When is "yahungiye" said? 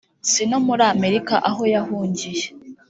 1.73-2.45